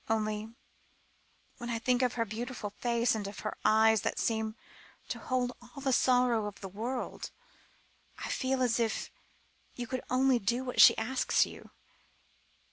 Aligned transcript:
Only 0.09 0.51
when 1.59 1.69
I 1.69 1.77
think 1.77 2.01
of 2.01 2.13
her 2.13 2.25
beautiful 2.25 2.71
face, 2.79 3.13
and 3.13 3.27
of 3.27 3.41
her 3.41 3.55
eyes 3.63 4.01
that 4.01 4.17
seemed 4.17 4.55
to 5.09 5.19
hold 5.19 5.53
all 5.61 5.79
the 5.79 5.93
sorrow 5.93 6.47
in 6.47 6.53
the 6.59 6.67
world, 6.67 7.29
I 8.17 8.29
feel 8.29 8.63
as 8.63 8.79
if 8.79 9.11
you 9.75 9.85
could 9.85 10.01
only 10.09 10.39
do 10.39 10.63
what 10.63 10.81
she 10.81 10.97
asked 10.97 11.45
you." 11.45 11.69